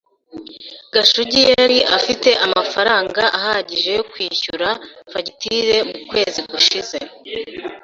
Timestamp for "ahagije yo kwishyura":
3.37-4.67